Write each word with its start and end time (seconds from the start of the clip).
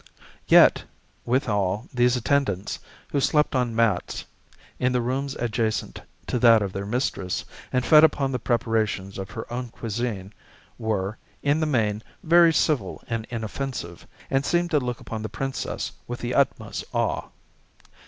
Yet, 0.47 0.83
withal, 1.25 1.87
these 1.93 2.15
attendants, 2.15 2.79
who 3.11 3.19
slept 3.21 3.53
on 3.55 3.75
mats, 3.75 4.25
in 4.79 4.93
the 4.93 4.99
rooms 4.99 5.35
adjacent 5.35 6.01
to 6.25 6.39
that 6.39 6.63
of 6.63 6.73
their 6.73 6.87
mistress, 6.87 7.45
and 7.71 7.85
fed 7.85 8.03
upon 8.03 8.31
the 8.31 8.39
preparations 8.39 9.19
of 9.19 9.29
her 9.29 9.45
own 9.53 9.69
cuisine, 9.69 10.33
were, 10.79 11.19
in 11.43 11.59
the 11.59 11.67
main, 11.67 12.01
very 12.23 12.51
civil 12.51 13.03
and 13.09 13.27
inoffensive, 13.29 14.07
and 14.31 14.43
seemed 14.43 14.71
to 14.71 14.79
look 14.79 14.99
upon 15.01 15.21
the 15.21 15.29
Princess 15.29 15.91
with 16.07 16.17
the 16.21 16.33
utmost 16.33 16.83
awe. 16.93 17.27